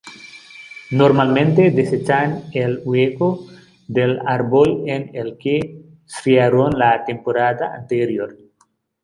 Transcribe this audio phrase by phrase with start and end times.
[0.89, 3.45] Normalmente desechan el hueco
[3.87, 5.83] del árbol en el que
[6.23, 8.35] criaron la temporada anterior.